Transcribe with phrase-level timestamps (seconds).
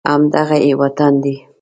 [0.09, 1.35] همدغه یې وطن دی